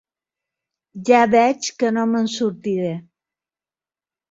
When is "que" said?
1.83-1.93